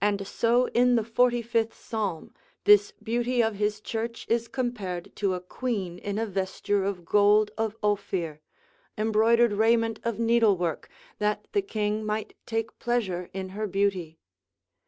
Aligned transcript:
And 0.00 0.26
so 0.26 0.66
in 0.70 0.96
the 0.96 1.04
xlv. 1.04 1.72
Psalm 1.72 2.34
this 2.64 2.92
beauty 3.00 3.40
of 3.44 3.54
his 3.54 3.80
church 3.80 4.26
is 4.28 4.48
compared 4.48 5.14
to 5.14 5.34
a 5.34 5.40
queen 5.40 5.98
in 6.00 6.18
a 6.18 6.26
vesture 6.26 6.82
of 6.82 7.04
gold 7.04 7.52
of 7.56 7.76
Ophir, 7.80 8.40
embroidered 8.98 9.52
raiment 9.52 10.00
of 10.02 10.18
needlework, 10.18 10.88
that 11.20 11.46
the 11.52 11.62
king 11.62 12.04
might 12.04 12.34
take 12.44 12.76
pleasure 12.80 13.30
in 13.32 13.50
her 13.50 13.68
beauty. 13.68 14.18